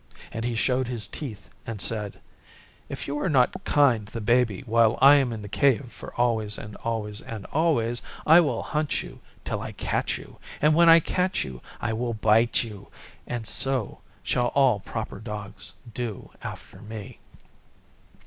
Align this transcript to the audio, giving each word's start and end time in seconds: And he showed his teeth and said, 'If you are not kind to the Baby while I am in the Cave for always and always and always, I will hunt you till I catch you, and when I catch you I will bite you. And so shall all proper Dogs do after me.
And 0.31 0.43
he 0.43 0.55
showed 0.55 0.87
his 0.87 1.07
teeth 1.07 1.51
and 1.63 1.79
said, 1.79 2.19
'If 2.89 3.07
you 3.07 3.19
are 3.19 3.29
not 3.29 3.63
kind 3.65 4.07
to 4.07 4.13
the 4.13 4.19
Baby 4.19 4.61
while 4.61 4.97
I 4.99 5.17
am 5.17 5.31
in 5.31 5.43
the 5.43 5.47
Cave 5.47 5.91
for 5.91 6.11
always 6.15 6.57
and 6.57 6.75
always 6.77 7.21
and 7.21 7.45
always, 7.53 8.01
I 8.25 8.39
will 8.39 8.63
hunt 8.63 9.03
you 9.03 9.19
till 9.45 9.61
I 9.61 9.73
catch 9.73 10.17
you, 10.17 10.39
and 10.59 10.73
when 10.73 10.89
I 10.89 11.01
catch 11.01 11.43
you 11.45 11.61
I 11.79 11.93
will 11.93 12.15
bite 12.15 12.63
you. 12.63 12.87
And 13.27 13.45
so 13.45 13.99
shall 14.23 14.47
all 14.55 14.79
proper 14.79 15.19
Dogs 15.19 15.73
do 15.93 16.31
after 16.41 16.81
me. 16.81 17.19